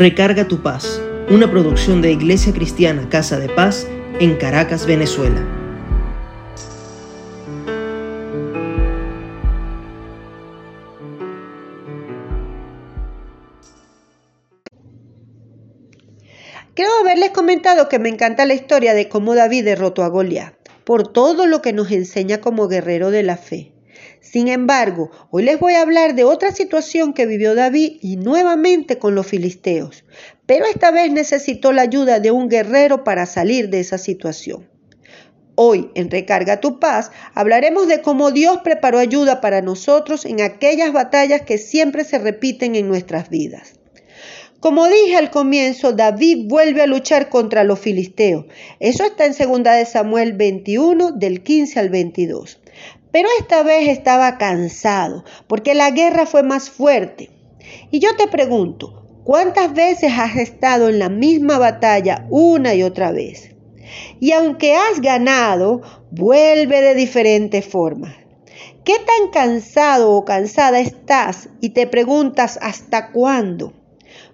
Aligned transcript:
Recarga 0.00 0.48
tu 0.48 0.62
paz, 0.62 0.98
una 1.28 1.50
producción 1.50 2.00
de 2.00 2.10
Iglesia 2.10 2.54
Cristiana 2.54 3.10
Casa 3.10 3.38
de 3.38 3.50
Paz 3.50 3.86
en 4.18 4.34
Caracas, 4.36 4.86
Venezuela. 4.86 5.46
Creo 16.72 16.88
haberles 17.02 17.32
comentado 17.32 17.90
que 17.90 17.98
me 17.98 18.08
encanta 18.08 18.46
la 18.46 18.54
historia 18.54 18.94
de 18.94 19.10
cómo 19.10 19.34
David 19.34 19.66
derrotó 19.66 20.02
a 20.02 20.08
Goliat, 20.08 20.54
por 20.84 21.08
todo 21.08 21.44
lo 21.44 21.60
que 21.60 21.74
nos 21.74 21.90
enseña 21.90 22.40
como 22.40 22.68
guerrero 22.68 23.10
de 23.10 23.22
la 23.22 23.36
fe. 23.36 23.74
Sin 24.20 24.48
embargo, 24.48 25.10
hoy 25.30 25.44
les 25.44 25.58
voy 25.58 25.72
a 25.72 25.82
hablar 25.82 26.14
de 26.14 26.24
otra 26.24 26.52
situación 26.52 27.14
que 27.14 27.26
vivió 27.26 27.54
David 27.54 27.98
y 28.02 28.16
nuevamente 28.16 28.98
con 28.98 29.14
los 29.14 29.26
filisteos, 29.26 30.04
pero 30.46 30.66
esta 30.66 30.90
vez 30.90 31.10
necesitó 31.10 31.72
la 31.72 31.82
ayuda 31.82 32.20
de 32.20 32.30
un 32.30 32.48
guerrero 32.48 33.02
para 33.02 33.24
salir 33.24 33.70
de 33.70 33.80
esa 33.80 33.96
situación. 33.96 34.68
Hoy 35.54 35.90
en 35.94 36.10
Recarga 36.10 36.60
tu 36.60 36.78
paz 36.78 37.10
hablaremos 37.34 37.88
de 37.88 38.02
cómo 38.02 38.30
Dios 38.30 38.58
preparó 38.62 38.98
ayuda 38.98 39.40
para 39.40 39.62
nosotros 39.62 40.24
en 40.24 40.40
aquellas 40.40 40.92
batallas 40.92 41.42
que 41.42 41.58
siempre 41.58 42.04
se 42.04 42.18
repiten 42.18 42.76
en 42.76 42.88
nuestras 42.88 43.30
vidas. 43.30 43.74
Como 44.60 44.86
dije 44.88 45.16
al 45.16 45.30
comienzo, 45.30 45.92
David 45.92 46.46
vuelve 46.46 46.82
a 46.82 46.86
luchar 46.86 47.30
contra 47.30 47.64
los 47.64 47.78
filisteos. 47.78 48.44
Eso 48.78 49.04
está 49.04 49.24
en 49.24 49.32
2 49.32 49.88
Samuel 49.88 50.34
21 50.34 51.12
del 51.12 51.42
15 51.42 51.80
al 51.80 51.88
22. 51.88 52.60
Pero 53.12 53.28
esta 53.38 53.62
vez 53.62 53.88
estaba 53.88 54.38
cansado 54.38 55.24
porque 55.46 55.74
la 55.74 55.90
guerra 55.90 56.26
fue 56.26 56.42
más 56.42 56.70
fuerte. 56.70 57.30
Y 57.90 57.98
yo 57.98 58.16
te 58.16 58.28
pregunto, 58.28 59.04
¿cuántas 59.24 59.72
veces 59.74 60.12
has 60.16 60.36
estado 60.36 60.88
en 60.88 60.98
la 60.98 61.08
misma 61.08 61.58
batalla 61.58 62.26
una 62.30 62.74
y 62.74 62.82
otra 62.82 63.12
vez? 63.12 63.50
Y 64.20 64.32
aunque 64.32 64.76
has 64.76 65.00
ganado, 65.00 65.82
vuelve 66.10 66.80
de 66.80 66.94
diferentes 66.94 67.66
formas. 67.66 68.14
¿Qué 68.84 68.94
tan 68.94 69.30
cansado 69.30 70.12
o 70.12 70.24
cansada 70.24 70.80
estás? 70.80 71.48
Y 71.60 71.70
te 71.70 71.86
preguntas, 71.86 72.58
¿hasta 72.62 73.10
cuándo? 73.12 73.72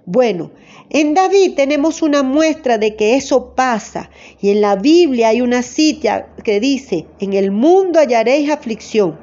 Bueno, 0.05 0.53
en 0.91 1.15
David 1.15 1.55
tenemos 1.57 2.01
una 2.01 2.23
muestra 2.23 2.79
de 2.79 2.95
que 2.95 3.17
eso 3.17 3.55
pasa 3.55 4.11
y 4.41 4.51
en 4.51 4.61
la 4.61 4.77
Biblia 4.77 5.29
hay 5.29 5.41
una 5.41 5.63
cita 5.63 6.29
que 6.45 6.61
dice, 6.61 7.07
en 7.19 7.33
el 7.33 7.51
mundo 7.51 7.99
hallaréis 7.99 8.51
aflicción. 8.51 9.19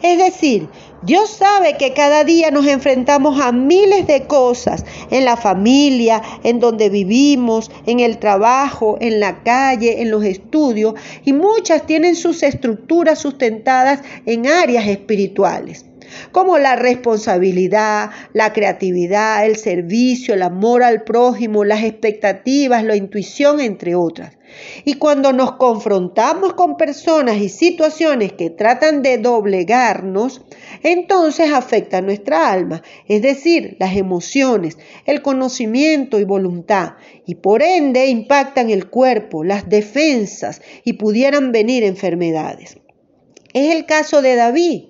Es 0.00 0.16
decir, 0.18 0.68
Dios 1.02 1.28
sabe 1.30 1.76
que 1.76 1.92
cada 1.92 2.22
día 2.22 2.52
nos 2.52 2.66
enfrentamos 2.66 3.40
a 3.40 3.50
miles 3.50 4.06
de 4.06 4.28
cosas 4.28 4.84
en 5.10 5.24
la 5.24 5.36
familia, 5.36 6.22
en 6.44 6.60
donde 6.60 6.88
vivimos, 6.88 7.70
en 7.84 7.98
el 7.98 8.18
trabajo, 8.18 8.96
en 9.00 9.18
la 9.18 9.42
calle, 9.42 10.00
en 10.00 10.12
los 10.12 10.22
estudios, 10.24 10.94
y 11.24 11.32
muchas 11.32 11.84
tienen 11.84 12.14
sus 12.14 12.44
estructuras 12.44 13.18
sustentadas 13.18 14.02
en 14.24 14.46
áreas 14.46 14.86
espirituales 14.86 15.87
como 16.32 16.58
la 16.58 16.76
responsabilidad, 16.76 18.10
la 18.32 18.52
creatividad, 18.52 19.46
el 19.46 19.56
servicio, 19.56 20.34
el 20.34 20.42
amor 20.42 20.82
al 20.82 21.04
prójimo, 21.04 21.64
las 21.64 21.84
expectativas, 21.84 22.84
la 22.84 22.96
intuición, 22.96 23.60
entre 23.60 23.94
otras. 23.94 24.38
Y 24.84 24.94
cuando 24.94 25.32
nos 25.32 25.52
confrontamos 25.52 26.54
con 26.54 26.76
personas 26.76 27.36
y 27.36 27.48
situaciones 27.48 28.32
que 28.32 28.50
tratan 28.50 29.02
de 29.02 29.18
doblegarnos, 29.18 30.42
entonces 30.82 31.52
afecta 31.52 32.00
nuestra 32.00 32.50
alma, 32.50 32.82
es 33.06 33.22
decir, 33.22 33.76
las 33.78 33.96
emociones, 33.96 34.78
el 35.04 35.22
conocimiento 35.22 36.18
y 36.18 36.24
voluntad, 36.24 36.94
y 37.26 37.36
por 37.36 37.62
ende 37.62 38.06
impactan 38.06 38.70
el 38.70 38.88
cuerpo, 38.88 39.44
las 39.44 39.68
defensas 39.68 40.62
y 40.84 40.94
pudieran 40.94 41.52
venir 41.52 41.84
enfermedades. 41.84 42.78
Es 43.52 43.74
el 43.74 43.86
caso 43.86 44.22
de 44.22 44.34
David. 44.34 44.84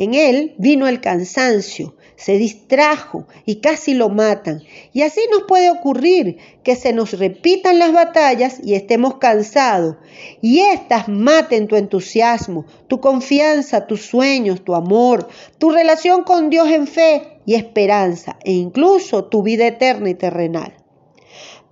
En 0.00 0.14
él 0.14 0.54
vino 0.56 0.88
el 0.88 1.02
cansancio, 1.02 1.94
se 2.16 2.38
distrajo 2.38 3.26
y 3.44 3.56
casi 3.56 3.92
lo 3.92 4.08
matan. 4.08 4.62
Y 4.94 5.02
así 5.02 5.20
nos 5.30 5.42
puede 5.42 5.68
ocurrir 5.68 6.38
que 6.62 6.74
se 6.74 6.94
nos 6.94 7.18
repitan 7.18 7.78
las 7.78 7.92
batallas 7.92 8.60
y 8.64 8.72
estemos 8.72 9.16
cansados. 9.16 9.96
Y 10.40 10.60
éstas 10.60 11.08
maten 11.08 11.68
tu 11.68 11.76
entusiasmo, 11.76 12.64
tu 12.88 12.98
confianza, 13.02 13.86
tus 13.86 14.00
sueños, 14.00 14.64
tu 14.64 14.74
amor, 14.74 15.28
tu 15.58 15.68
relación 15.68 16.24
con 16.24 16.48
Dios 16.48 16.70
en 16.70 16.86
fe 16.86 17.42
y 17.44 17.54
esperanza 17.56 18.38
e 18.42 18.52
incluso 18.52 19.26
tu 19.26 19.42
vida 19.42 19.66
eterna 19.66 20.08
y 20.08 20.14
terrenal. 20.14 20.72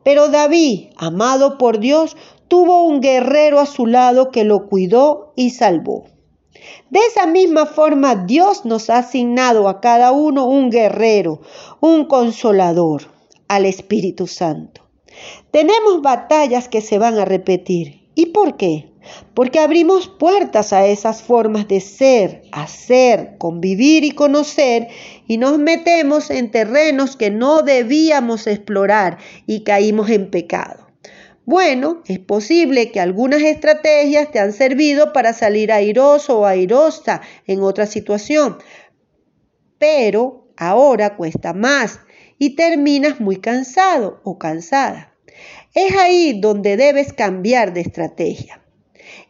Pero 0.05 0.29
David, 0.29 0.91
amado 0.99 1.57
por 1.57 1.81
Dios, 1.81 2.15
tuvo 2.47 2.85
un 2.85 3.01
guerrero 3.01 3.59
a 3.59 3.65
su 3.65 3.87
lado 3.87 4.31
que 4.31 4.45
lo 4.45 4.69
cuidó 4.69 5.33
y 5.35 5.49
salvó. 5.49 6.18
De 6.91 7.01
esa 7.01 7.27
misma 7.27 7.67
forma, 7.67 8.15
Dios 8.15 8.65
nos 8.65 8.91
ha 8.91 8.99
asignado 8.99 9.69
a 9.69 9.81
cada 9.81 10.13
uno 10.13 10.47
un 10.47 10.71
guerrero, 10.71 11.41
un 11.81 12.07
consolador, 12.07 13.03
al 13.49 13.67
Espíritu 13.67 14.27
Santo. 14.27 14.83
Tenemos 15.51 16.03
batallas 16.03 16.69
que 16.69 16.81
se 16.81 16.99
van 16.99 17.19
a 17.19 17.25
repetir. 17.25 18.09
¿Y 18.15 18.27
por 18.27 18.57
qué? 18.57 18.93
Porque 19.35 19.59
abrimos 19.59 20.09
puertas 20.09 20.73
a 20.73 20.87
esas 20.87 21.23
formas 21.23 21.67
de 21.67 21.81
ser, 21.81 22.43
hacer, 22.53 23.37
convivir 23.39 24.05
y 24.05 24.11
conocer 24.11 24.89
y 25.27 25.39
nos 25.39 25.59
metemos 25.59 26.31
en 26.31 26.51
terrenos 26.51 27.17
que 27.17 27.31
no 27.31 27.63
debíamos 27.63 28.47
explorar 28.47 29.19
y 29.47 29.63
caímos 29.63 30.11
en 30.11 30.31
pecado. 30.31 30.88
Bueno, 31.51 32.03
es 32.07 32.19
posible 32.19 32.93
que 32.93 33.01
algunas 33.01 33.41
estrategias 33.41 34.31
te 34.31 34.39
han 34.39 34.53
servido 34.53 35.15
para 35.15 35.33
salir 35.33 35.73
airoso 35.73 36.41
o 36.41 36.45
airosa 36.45 37.23
en 37.47 37.63
otra 37.63 37.87
situación, 37.87 38.59
pero 39.79 40.47
ahora 40.59 41.17
cuesta 41.17 41.55
más 41.55 42.01
y 42.37 42.55
terminas 42.55 43.19
muy 43.21 43.37
cansado 43.39 44.21
o 44.25 44.37
cansada. 44.37 45.15
Es 45.73 45.97
ahí 45.97 46.39
donde 46.39 46.77
debes 46.77 47.15
cambiar 47.15 47.73
de 47.73 47.81
estrategia. 47.81 48.63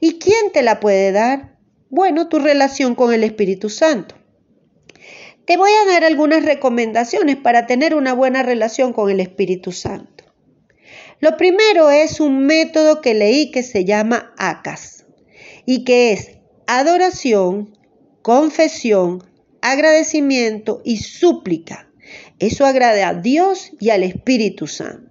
¿Y 0.01 0.19
quién 0.19 0.51
te 0.53 0.63
la 0.63 0.81
puede 0.81 1.13
dar? 1.13 1.57
Bueno, 1.89 2.29
tu 2.29 2.41
relación 2.41 2.97
con 2.97 3.15
el 3.15 3.23
Espíritu 3.23 3.71
Santo. 3.71 4.17
Te 5.45 5.57
voy 5.57 5.71
a 5.71 5.93
dar 5.93 6.03
algunas 6.03 6.45
recomendaciones 6.45 7.37
para 7.37 7.67
tener 7.69 7.95
una 7.95 8.13
buena 8.13 8.43
relación 8.43 8.93
con 8.93 9.09
el 9.09 9.21
Espíritu 9.21 9.71
Santo. 9.71 10.28
Lo 11.21 11.37
primero 11.37 11.91
es 11.91 12.21
un 12.21 12.47
método 12.47 13.01
que 13.01 13.15
leí 13.15 13.51
que 13.51 13.63
se 13.63 13.85
llama 13.85 14.33
ACAS 14.39 15.05
y 15.67 15.85
que 15.85 16.13
es 16.13 16.39
adoración, 16.67 17.77
confesión, 18.23 19.25
agradecimiento 19.61 20.81
y 20.85 20.99
súplica. 20.99 21.91
Eso 22.39 22.65
agrada 22.67 23.09
a 23.09 23.15
Dios 23.15 23.73
y 23.81 23.91
al 23.91 24.05
Espíritu 24.05 24.67
Santo. 24.67 25.09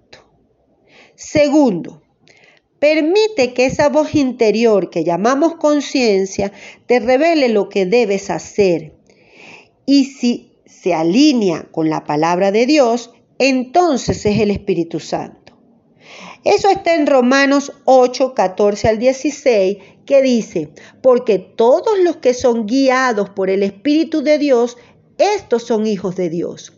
Segundo, 1.14 2.02
permite 2.78 3.52
que 3.52 3.66
esa 3.66 3.88
voz 3.88 4.14
interior 4.14 4.88
que 4.88 5.04
llamamos 5.04 5.56
conciencia 5.56 6.52
te 6.86 7.00
revele 7.00 7.48
lo 7.50 7.68
que 7.68 7.86
debes 7.86 8.30
hacer. 8.30 8.94
Y 9.84 10.06
si 10.06 10.52
se 10.64 10.94
alinea 10.94 11.68
con 11.70 11.90
la 11.90 12.04
palabra 12.04 12.50
de 12.50 12.66
Dios, 12.66 13.12
entonces 13.38 14.24
es 14.26 14.40
el 14.40 14.50
Espíritu 14.50 15.00
Santo. 15.00 15.37
Eso 16.44 16.70
está 16.70 16.94
en 16.94 17.06
Romanos 17.06 17.72
8, 17.84 18.34
14 18.34 18.88
al 18.88 18.98
16, 18.98 19.78
que 20.06 20.22
dice, 20.22 20.70
porque 21.02 21.38
todos 21.38 21.98
los 21.98 22.16
que 22.16 22.34
son 22.34 22.66
guiados 22.66 23.28
por 23.30 23.50
el 23.50 23.62
Espíritu 23.62 24.22
de 24.22 24.38
Dios, 24.38 24.76
estos 25.18 25.64
son 25.64 25.86
hijos 25.86 26.16
de 26.16 26.30
Dios. 26.30 26.72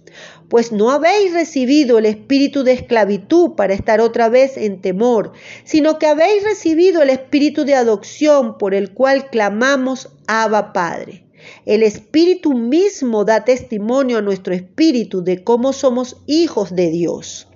Pues 0.48 0.72
no 0.72 0.90
habéis 0.90 1.32
recibido 1.32 1.98
el 1.98 2.06
espíritu 2.06 2.64
de 2.64 2.72
esclavitud 2.72 3.52
para 3.52 3.74
estar 3.74 4.00
otra 4.00 4.28
vez 4.28 4.56
en 4.56 4.80
temor, 4.80 5.32
sino 5.62 5.98
que 5.98 6.06
habéis 6.06 6.42
recibido 6.42 7.02
el 7.02 7.10
espíritu 7.10 7.64
de 7.64 7.76
adopción 7.76 8.58
por 8.58 8.74
el 8.74 8.92
cual 8.92 9.30
clamamos 9.30 10.08
Abba 10.26 10.72
Padre. 10.72 11.24
El 11.64 11.82
Espíritu 11.82 12.52
mismo 12.54 13.24
da 13.24 13.44
testimonio 13.44 14.18
a 14.18 14.22
nuestro 14.22 14.54
espíritu 14.54 15.22
de 15.22 15.44
cómo 15.44 15.72
somos 15.72 16.16
hijos 16.26 16.74
de 16.74 16.90
Dios. 16.90 17.49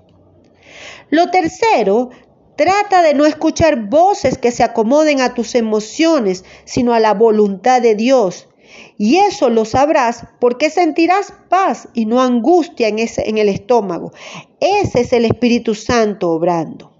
Lo 1.10 1.30
tercero, 1.30 2.10
trata 2.56 3.02
de 3.02 3.14
no 3.14 3.26
escuchar 3.26 3.88
voces 3.88 4.38
que 4.38 4.50
se 4.50 4.62
acomoden 4.62 5.20
a 5.20 5.34
tus 5.34 5.54
emociones, 5.54 6.44
sino 6.64 6.94
a 6.94 7.00
la 7.00 7.14
voluntad 7.14 7.82
de 7.82 7.94
Dios. 7.94 8.48
Y 8.96 9.16
eso 9.16 9.50
lo 9.50 9.64
sabrás 9.64 10.26
porque 10.40 10.70
sentirás 10.70 11.32
paz 11.48 11.88
y 11.94 12.06
no 12.06 12.20
angustia 12.20 12.88
en, 12.88 12.98
el 13.38 13.48
estómago. 13.48 14.12
Ese 14.60 15.00
es 15.00 15.12
el 15.12 15.24
Espíritu 15.24 15.74
Santo 15.74 16.30
obrando. 16.30 16.92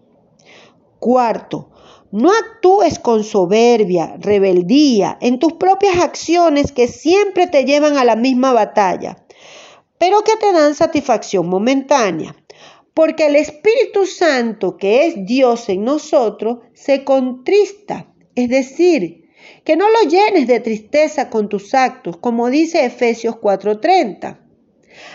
Cuarto, 0.99 1.71
no 2.11 2.31
actúes 2.33 2.99
con 2.99 3.25
soberbia, 3.25 4.17
rebeldía 4.19 5.19
en 5.21 5.39
tus 5.39 5.55
propias 5.55 5.99
acciones 5.99 6.73
que 6.73 6.89
siempre 6.89 7.47
te 7.47 7.65
llevan 7.65 7.97
a 7.97 8.05
la 8.05 8.17
misma 8.17 8.53
batalla, 8.53 9.25
pero 9.99 10.23
que 10.23 10.37
te 10.37 10.53
dan 10.53 10.75
satisfacción 10.75 11.49
momentánea. 11.49 12.35
Porque 12.95 13.27
el 13.27 13.37
Espíritu 13.37 14.07
Santo, 14.07 14.77
que 14.77 15.07
es 15.07 15.27
Dios 15.27 15.69
en 15.69 15.85
nosotros, 15.85 16.59
se 16.73 17.05
contrista, 17.05 18.15
es 18.37 18.49
decir, 18.49 19.25
que 19.65 19.77
no 19.77 19.87
lo 19.91 20.09
llenes 20.09 20.47
de 20.47 20.61
tristeza 20.61 21.29
con 21.29 21.49
tus 21.49 21.75
actos, 21.75 22.17
como 22.17 22.51
dice 22.51 22.85
Efesios 22.85 23.37
4:30. 23.37 24.44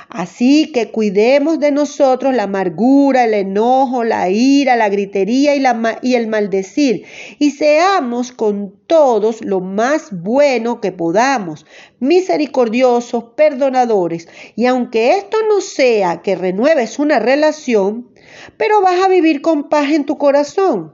Así 0.10 0.72
que 0.72 0.92
cuidemos 0.92 1.60
de 1.60 1.72
nosotros 1.72 2.34
la 2.34 2.44
amargura, 2.44 3.26
el 3.26 3.34
enojo, 3.34 4.04
la 4.04 4.30
ira, 4.30 4.76
la 4.76 4.90
gritería 4.90 5.56
y, 5.56 5.60
la, 5.60 6.00
y 6.02 6.16
el 6.16 6.28
maldecir, 6.28 7.06
y 7.38 7.52
seamos 7.52 8.32
con 8.32 8.74
todos 8.88 9.44
lo 9.44 9.60
más 9.60 10.10
bueno 10.12 10.82
que 10.82 10.92
podamos, 10.92 11.66
misericordiosos, 12.00 13.26
perdonadores. 13.36 14.28
Y 14.56 14.66
aunque 14.66 15.18
esto 15.18 15.38
no 15.48 15.62
sea 15.62 16.22
que 16.22 16.36
renueves 16.36 17.00
una 17.00 17.20
relación, 17.20 18.10
pero 18.58 18.82
vas 18.82 19.06
a 19.06 19.10
vivir 19.10 19.42
con 19.42 19.70
paz 19.70 19.92
en 19.92 20.06
tu 20.06 20.18
corazón. 20.18 20.94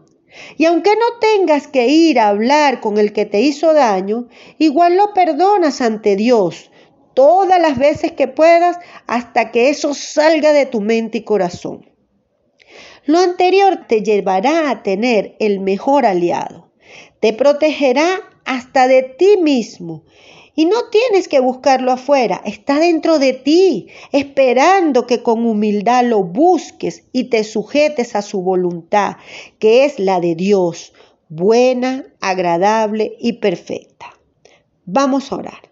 Y 0.58 0.66
aunque 0.66 0.92
no 0.92 1.20
tengas 1.20 1.68
que 1.68 1.88
ir 1.88 2.20
a 2.20 2.28
hablar 2.28 2.82
con 2.82 2.98
el 2.98 3.14
que 3.14 3.26
te 3.26 3.40
hizo 3.40 3.74
daño, 3.74 4.28
igual 4.58 4.98
lo 4.98 5.14
perdonas 5.14 5.80
ante 5.82 6.18
Dios 6.18 6.72
todas 7.16 7.60
las 7.60 7.78
veces 7.80 8.12
que 8.12 8.28
puedas 8.28 8.78
hasta 9.08 9.52
que 9.52 9.70
eso 9.70 9.96
salga 9.96 10.54
de 10.54 10.68
tu 10.68 10.82
mente 10.82 11.18
y 11.20 11.24
corazón. 11.24 11.90
Lo 13.06 13.20
anterior 13.20 13.86
te 13.88 14.04
llevará 14.04 14.70
a 14.70 14.84
tener 14.84 15.36
el 15.40 15.60
mejor 15.60 16.06
aliado. 16.06 16.72
Te 17.20 17.34
protegerá 17.34 18.22
hasta 18.46 18.88
de 18.88 19.04
ti 19.04 19.38
mismo. 19.42 20.04
Y 20.58 20.66
no 20.66 20.90
tienes 20.90 21.28
que 21.28 21.42
buscarlo 21.42 21.92
afuera, 21.92 22.42
está 22.46 22.80
dentro 22.80 23.20
de 23.20 23.34
ti, 23.34 23.88
esperando 24.14 25.06
que 25.06 25.22
con 25.22 25.46
humildad 25.46 26.06
lo 26.06 26.24
busques 26.24 27.04
y 27.12 27.26
te 27.26 27.44
sujetes 27.44 28.16
a 28.16 28.22
su 28.22 28.42
voluntad, 28.42 29.18
que 29.60 29.84
es 29.84 30.00
la 30.00 30.22
de 30.22 30.36
Dios, 30.36 30.94
buena, 31.28 32.06
agradable 32.22 33.18
y 33.20 33.34
perfecta. 33.34 34.18
Vamos 34.86 35.32
a 35.32 35.36
orar. 35.36 35.65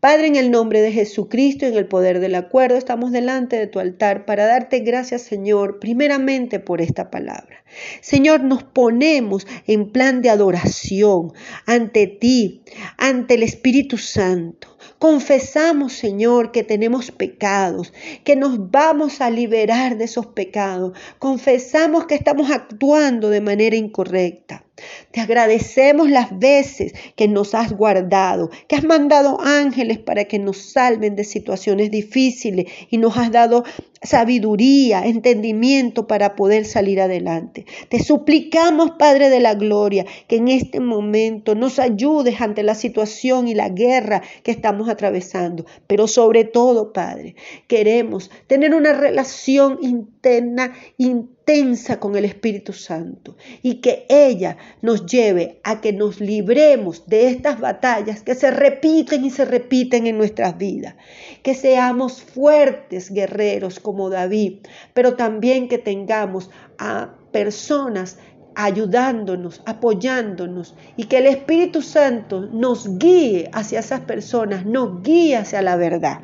Padre, 0.00 0.28
en 0.28 0.36
el 0.36 0.52
nombre 0.52 0.80
de 0.80 0.92
Jesucristo 0.92 1.64
y 1.64 1.70
en 1.70 1.74
el 1.74 1.88
poder 1.88 2.20
del 2.20 2.36
acuerdo, 2.36 2.76
estamos 2.76 3.10
delante 3.10 3.56
de 3.56 3.66
tu 3.66 3.80
altar 3.80 4.26
para 4.26 4.46
darte 4.46 4.78
gracias, 4.78 5.22
Señor, 5.22 5.80
primeramente 5.80 6.60
por 6.60 6.80
esta 6.80 7.10
palabra. 7.10 7.64
Señor, 8.00 8.44
nos 8.44 8.62
ponemos 8.62 9.44
en 9.66 9.90
plan 9.90 10.22
de 10.22 10.30
adoración 10.30 11.32
ante 11.66 12.06
ti, 12.06 12.62
ante 12.96 13.34
el 13.34 13.42
Espíritu 13.42 13.98
Santo. 13.98 14.78
Confesamos, 15.00 15.94
Señor, 15.94 16.52
que 16.52 16.62
tenemos 16.62 17.10
pecados, 17.10 17.92
que 18.22 18.36
nos 18.36 18.70
vamos 18.70 19.20
a 19.20 19.30
liberar 19.30 19.98
de 19.98 20.04
esos 20.04 20.26
pecados. 20.26 20.96
Confesamos 21.18 22.06
que 22.06 22.14
estamos 22.14 22.52
actuando 22.52 23.30
de 23.30 23.40
manera 23.40 23.74
incorrecta. 23.74 24.67
Te 25.10 25.20
agradecemos 25.20 26.10
las 26.10 26.38
veces 26.38 26.92
que 27.16 27.28
nos 27.28 27.54
has 27.54 27.72
guardado, 27.72 28.50
que 28.68 28.76
has 28.76 28.84
mandado 28.84 29.40
ángeles 29.40 29.98
para 29.98 30.24
que 30.24 30.38
nos 30.38 30.58
salven 30.58 31.16
de 31.16 31.24
situaciones 31.24 31.90
difíciles 31.90 32.66
y 32.90 32.98
nos 32.98 33.16
has 33.16 33.32
dado 33.32 33.64
sabiduría, 34.02 35.04
entendimiento 35.04 36.06
para 36.06 36.36
poder 36.36 36.64
salir 36.64 37.00
adelante. 37.00 37.66
Te 37.88 38.02
suplicamos, 38.02 38.92
Padre 38.92 39.30
de 39.30 39.40
la 39.40 39.54
Gloria, 39.54 40.06
que 40.26 40.36
en 40.36 40.48
este 40.48 40.80
momento 40.80 41.54
nos 41.54 41.78
ayudes 41.78 42.40
ante 42.40 42.62
la 42.62 42.74
situación 42.74 43.48
y 43.48 43.54
la 43.54 43.68
guerra 43.68 44.22
que 44.42 44.50
estamos 44.50 44.88
atravesando. 44.88 45.64
Pero 45.86 46.06
sobre 46.06 46.44
todo, 46.44 46.92
Padre, 46.92 47.34
queremos 47.66 48.30
tener 48.46 48.74
una 48.74 48.92
relación 48.92 49.78
interna, 49.82 50.74
intensa 50.96 51.98
con 51.98 52.14
el 52.16 52.26
Espíritu 52.26 52.72
Santo 52.72 53.36
y 53.62 53.76
que 53.76 54.04
ella 54.10 54.58
nos 54.82 55.06
lleve 55.06 55.60
a 55.64 55.80
que 55.80 55.92
nos 55.92 56.20
libremos 56.20 57.06
de 57.06 57.28
estas 57.28 57.58
batallas 57.58 58.22
que 58.22 58.34
se 58.34 58.50
repiten 58.50 59.24
y 59.24 59.30
se 59.30 59.46
repiten 59.46 60.06
en 60.06 60.18
nuestras 60.18 60.58
vidas. 60.58 60.94
Que 61.42 61.54
seamos 61.54 62.22
fuertes 62.22 63.10
guerreros 63.10 63.80
como 63.88 64.10
David, 64.10 64.66
pero 64.92 65.14
también 65.14 65.66
que 65.66 65.78
tengamos 65.78 66.50
a 66.76 67.14
personas 67.32 68.18
ayudándonos, 68.54 69.62
apoyándonos 69.64 70.74
y 70.98 71.04
que 71.04 71.16
el 71.16 71.26
Espíritu 71.26 71.80
Santo 71.80 72.42
nos 72.52 72.98
guíe 72.98 73.48
hacia 73.54 73.80
esas 73.80 74.00
personas, 74.00 74.66
nos 74.66 75.02
guíe 75.02 75.36
hacia 75.36 75.62
la 75.62 75.76
verdad. 75.76 76.20